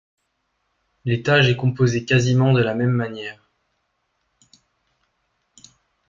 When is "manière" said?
2.89-3.51